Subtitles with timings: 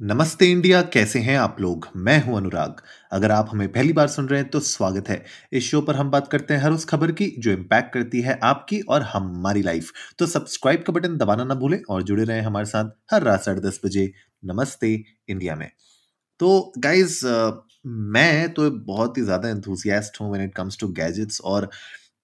[0.00, 1.86] नमस्ते इंडिया, कैसे हैं आप लोग?
[1.96, 2.80] मैं हूँ अनुराग।
[3.12, 6.10] अगर आप हमें पहली बार सुन रहे हैं तो स्वागत है। इस शो पर हम
[6.10, 9.92] बात करते हैं हर उस खबर की, जो इम्पैक्ट करती है आपकी और हमारी लाइफ
[10.18, 13.60] तो सब्सक्राइब का बटन दबाना ना भूलें और जुड़े रहें हमारे साथ हर रात साढ़े
[13.60, 14.10] दस बजे।
[14.42, 14.92] नमस्ते
[15.28, 15.68] इंडिया में।
[16.40, 17.20] तो गाइज़
[17.86, 21.70] मैं तो बहुत ही ज़्यादा एंथुजियास्ट हूँ when it comes to gadgets और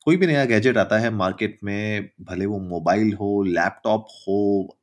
[0.07, 4.77] कोई भी नया गैजेट आता है मार्केट में, भले वो मोबाइल हो लैपटॉप हो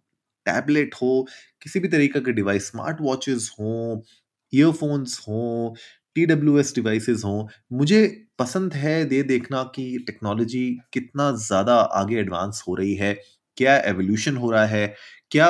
[0.50, 1.28] टैबलेट हो,
[1.62, 4.02] किसी भी तरीके का डिवाइस स्मार्ट वॉचेस हों
[4.54, 5.76] ईयरफोन्स हों
[6.16, 8.06] टी डब्ल्यू एस डिवाइसेस हों, मुझे
[8.40, 13.14] पसंद है ये देखना कि टेक्नोलॉजी कितना ज़्यादा आगे एडवांस हो रही है,
[13.58, 14.94] क्या एवोल्यूशन हो रहा है,
[15.32, 15.50] क्या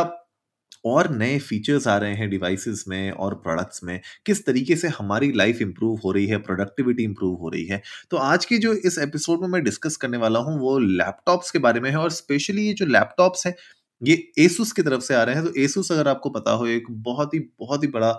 [0.85, 5.31] और नए फीचर्स आ रहे हैं डिवाइसेस में और प्रोडक्ट्स में, किस तरीके से हमारी
[5.33, 7.81] लाइफ इंप्रूव हो रही है प्रोडक्टिविटी इंप्रूव हो रही है।
[8.11, 11.59] तो आज के जो इस एपिसोड में मैं डिस्कस करने वाला हूँ, वो लैपटॉप्स के
[11.59, 13.55] बारे में है और स्पेशली ये जो लैपटॉप्स हैं
[14.01, 16.85] ये एसुस की तरफ़ से आ रहे हैं। तो एसुस अगर आपको पता हो, एक
[16.91, 18.11] बहुत ही बहुत ही बड़ा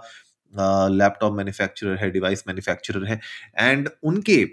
[0.91, 3.21] लैपटॉप मैन्युफैक्चरर है डिवाइस मैन्युफैक्चरर है
[3.59, 4.45] एंड उनके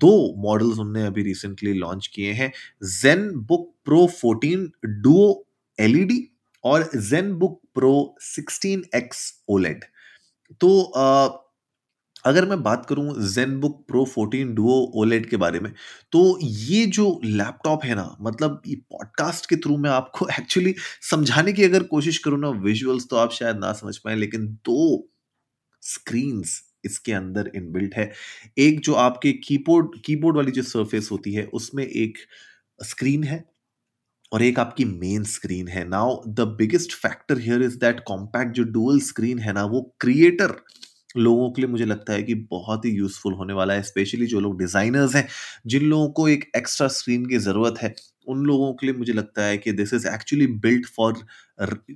[0.00, 2.52] दो मॉडल्स उनने अभी रिसेंटली लॉन्च किए हैं
[2.92, 4.66] जेन बुक प्रो 14
[5.02, 5.26] डुओ
[5.78, 6.20] एलईडी
[6.64, 7.92] और जेन बुक प्रो
[8.28, 9.84] 16x ओलेड
[10.60, 10.70] तो
[12.24, 15.72] अगर मैं बात करूँ जेन बुक प्रो 14 डुओ ओलेड के बारे में
[16.12, 20.74] तो ये जो लैपटॉप है ना मतलब ये पॉडकास्ट के थ्रू मैं आपको एक्चुअली
[21.10, 25.08] समझाने की अगर कोशिश करूँ ना विजुअल्स तो आप शायद ना समझ पाए, लेकिन दो
[25.82, 28.12] स्क्रीन्स इसके अंदर इनबिल्ट है।
[28.58, 32.18] एक जो आपके कीबोर्ड कीबोर्ड वाली जो सरफेस होती है, उसमें एक
[32.84, 33.44] स्क्रीन है
[34.32, 38.64] और एक आपकी मेन स्क्रीन है। Now the biggest factor here is that compact जो
[38.64, 40.56] डुअल स्क्रीन है ना, वो क्रिएटर
[41.14, 44.40] लोगों के लिए मुझे लगता है कि बहुत ही यूजफुल होने वाला है स्पेशली जो
[44.40, 45.26] लोग डिजाइनर्स हैं,
[45.66, 47.94] जिन लोगों को एक एक्स्ट्रा स्क्रीन की ज़रूरत है,
[48.26, 51.14] उन लोगों के लिए मुझे लगता है कि this is actually built for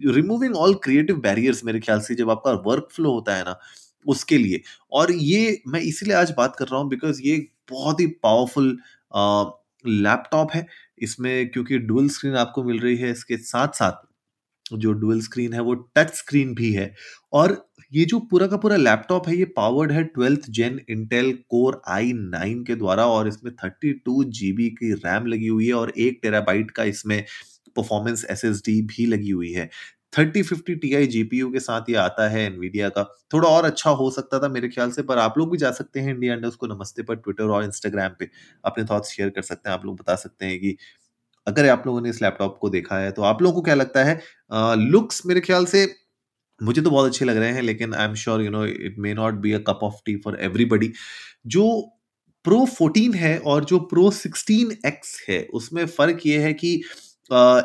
[0.06, 3.58] removing all creative barriers मेरे ख्याल से जब आपका वर्क फ्लो होता है ना,
[4.06, 4.60] उसके लिए।
[4.92, 7.36] और ये मैं इसीलिए आज बात कर रहा हूँ बिकॉज़ ये
[7.70, 8.76] बहुत ही पावरफुल
[9.84, 10.66] लैपटॉप है।
[11.02, 14.06] इसमें क्योंकि डुअल स्क्रीन आपको मिल रही है, इसके साथ साथ
[14.74, 16.94] जो डुअल स्क्रीन है, वो टच स्क्रीन भी है।
[17.32, 17.56] और
[17.92, 22.12] ये जो पूरा का पूरा लैपटॉप है, ये पावर्ड है twelfth gen Intel core i
[22.14, 26.18] nine के द्वारा और इसमें थर्टी टू जीबी की रैम लगी हुई है और एक
[26.22, 27.22] टेराबाइट का इसमें
[27.76, 29.68] परफॉर्मेंस एसएसडी भी लगी हुई है।
[30.12, 33.90] Thirty fifty T I GPU के साथ ये आता है एनवीडिया का। थोड़ा और अच्छा
[33.92, 36.58] हो सकता था मेरे ख्याल से, पर आप लोग भी जा सकते हैं इंडिया इंडस्ट
[36.58, 38.28] को नमस्ते पर ट्विटर और इंस्टाग्राम पे।
[38.64, 40.76] अपने थॉट्स शेयर कर सकते हैं, आप लोग बता सकते हैं कि
[41.46, 44.04] अगर आप लोगों ने इस लैपटॉप को देखा है तो आप लोगों को क्या लगता
[44.04, 44.20] है?
[44.80, 45.86] लुक्स मेरे ख्याल से
[46.60, 49.14] मुझे तो बहुत अच्छे लग रहे हैं, लेकिन I am sure you know it may
[49.14, 50.92] not be a cup of tea for everybody
[51.48, 51.66] जो
[52.44, 56.74] प्रो 14 है और जो प्रो 16x है, उसमें फ़र्क ये है कि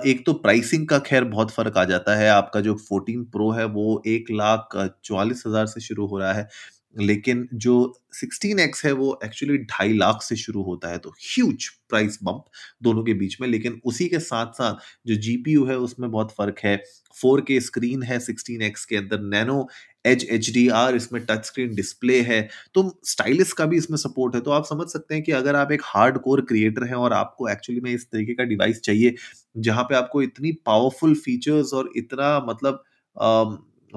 [0.05, 3.65] एक तो प्राइसिंग का खैर बहुत फ़र्क आ जाता है। आपका जो 14 प्रो है,
[3.67, 4.69] वो एक लाख
[5.05, 6.47] चौवालीस हज़ार से शुरू हो रहा है।
[6.95, 7.75] लेकिन जो
[8.15, 12.43] 16x है, वो एक्चुअली ढाई लाख से शुरू होता है तो ह्यूज प्राइस बम्प
[12.83, 14.75] दोनों के बीच में। लेकिन उसी के साथ साथ
[15.07, 16.77] जो जीपीयू है, उसमें बहुत फ़र्क है।
[17.17, 19.67] 4K स्क्रीन है 16x के अंदर nano
[20.05, 22.41] H H D R इसमें टच स्क्रीन डिस्प्ले है।
[22.75, 25.71] तो स्टाइलिस का भी इसमें सपोर्ट है। तो आप समझ सकते हैं कि अगर आप
[25.71, 29.15] एक हार्ड कोर क्रिएटर हैं और आपको एक्चुअली में इस तरीके का डिवाइस चाहिए,
[29.57, 32.83] जहाँ पे आपको इतनी पावरफुल फीचर्स और इतना मतलब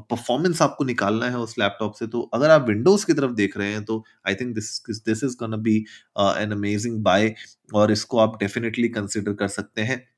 [0.00, 3.72] परफॉर्मेंस आपको निकालना है उस लैपटॉप से तो अगर आप विंडोज़ की तरफ़ देख रहे
[3.72, 5.76] हैं तो I think this this is gonna be
[6.18, 7.34] an amazing buy
[7.74, 10.08] और इसको आप डेफिनेटली कंसिडर कर सकते हैं।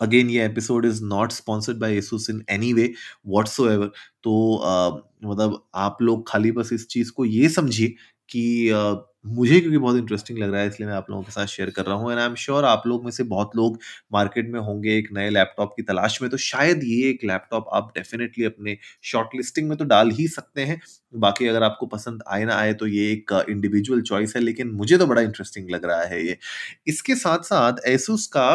[0.00, 2.92] अगेन ये episode is not sponsored by Asus in any way
[3.26, 7.94] what's तो uh, मतलब आप लोग खाली बस इस चीज़ को ये समझिए
[8.28, 11.70] कि मुझे क्योंकि बहुत इंटरेस्टिंग लग रहा है, इसलिए मैं आप लोगों के साथ शेयर
[11.70, 13.78] कर रहा हूँ। एंड आई एम श्योर आप लोग में से बहुत लोग
[14.12, 17.90] मार्केट में होंगे एक नए लैपटॉप की तलाश में तो शायद ये एक लैपटॉप आप
[17.96, 20.80] डेफिनेटली अपने शॉर्ट लिस्टिंग में तो डाल ही सकते हैं।
[21.16, 24.98] बाकी अगर आपको पसंद आए ना आए तो ये एक इंडिविजुअल चॉइस है, लेकिन मुझे
[24.98, 26.38] तो बड़ा इंटरेस्टिंग लग रहा है ये।
[26.86, 28.54] इसके साथ साथ एसूस का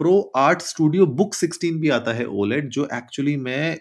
[0.00, 3.78] प्रो आर्ट स्टूडियो बुक 16 भी आता है ओलेट जो एक्चुअली में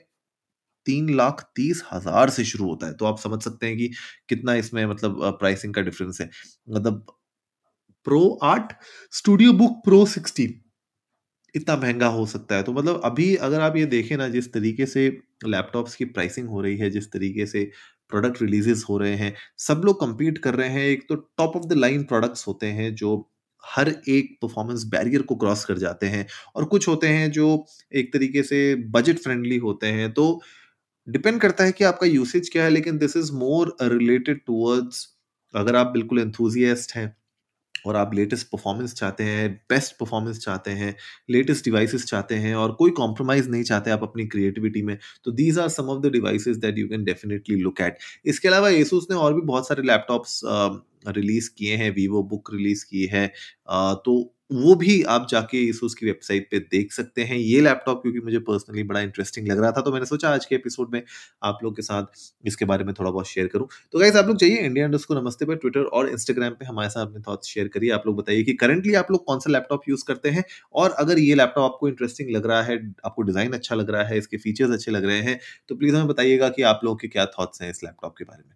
[0.85, 3.89] तीन लाख तीस हज़ार से शुरू होता है। तो आप समझ सकते हैं कि
[4.29, 6.29] कितना इसमें मतलब प्राइसिंग का डिफरेंस है।
[6.69, 7.05] मतलब
[8.07, 8.73] pro art
[9.13, 10.59] studio book pro sixteen
[11.55, 14.85] इतना महँगा हो सकता है। तो मतलब अभी अगर आप ये देखें ना, जिस तरीके
[14.85, 15.07] से
[15.45, 17.63] लैपटॉप्स की प्राइसिंग हो रही है, जिस तरीके से
[18.11, 21.65] प्रोडक्ट रिलीजेस हो रहे हैं, सब लोग compete कर रहे हैं। एक तो top of
[21.65, 23.29] the line products होते हैं, जो
[23.63, 26.25] हर एक परफॉर्मेंस बैरियर को क्रॉस कर जाते हैं।
[26.55, 27.65] और कुछ होते हैं जो
[27.95, 30.41] एक तरीके से बजट फ्रेंडली होते हैं। तो
[31.07, 35.07] डिपेंड करता है कि आपका यूसेज क्या है, लेकिन this is more related towards
[35.53, 37.15] अगर आप बिल्कुल एंथुजियास्ट हैं
[37.85, 40.95] और आप लेटेस्ट परफॉर्मेंस चाहते हैं बेस्ट परफॉर्मेंस चाहते हैं
[41.29, 45.59] लेटेस्ट डिवाइसेस चाहते हैं और कोई कॉम्प्रोमाइज़ नहीं चाहते आप अपनी क्रिएटिविटी में तो these
[45.59, 49.15] are some of the devices that you can definitely look at इसके अलावा एसूस ने
[49.15, 50.39] और भी बहुत सारे लैपटॉप्स
[51.07, 53.27] रिलीज़ किए हैं वीवो बुक रिलीज़ की है
[53.67, 54.15] तो
[54.53, 58.39] वो भी आप जाके एसुस की वेबसाइट पे देख सकते हैं। ये लैपटॉप क्योंकि मुझे
[58.41, 61.01] पर्सनली बड़ा इंटरेस्टिंग लग रहा था तो मैंने सोचा आज के एपिसोड में
[61.43, 62.05] आप लोग के साथ
[62.45, 65.15] इसके बारे में थोड़ा बहुत शेयर करूँ। तो गाइज़ आप लोग चाहिए इंडिया इंडस्ट को
[65.15, 68.43] नमस्ते पे, ट्विटर और इंस्टाग्राम पे हमारे साथ अपने थॉट्स शेयर करिए। आप लोग बताइए
[68.43, 70.43] कि करंटली आप लोग कौन सा लैपटॉप यूज़ करते हैं?
[70.73, 74.17] और अगर ये लैपटॉप आपको इंटरेस्टिंग लग रहा है, आपको डिज़ाइन अच्छा लग रहा है,
[74.17, 75.39] इसके फीचर्स अच्छे लग रहे हैं
[75.69, 78.43] तो प्लीज़ हमें बताइएगा कि आप लोगों के क्या थॉट्स हैं इस लैपटॉप के बारे
[78.47, 78.55] में।